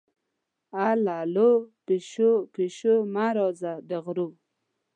اللو 0.89 1.05
للو، 1.33 1.49
پیشو-پیشو 1.85 2.95
مه 3.13 3.27
راځه 3.37 3.71
د 3.89 3.91
غرو 4.03 4.27